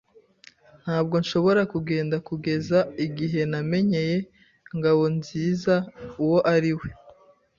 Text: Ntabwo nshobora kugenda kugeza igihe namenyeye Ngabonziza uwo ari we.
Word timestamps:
Ntabwo 0.83 1.15
nshobora 1.23 1.61
kugenda 1.73 2.15
kugeza 2.27 2.79
igihe 3.05 3.41
namenyeye 3.51 4.17
Ngabonziza 4.75 5.75
uwo 6.23 6.39
ari 6.55 6.71
we. 6.77 6.87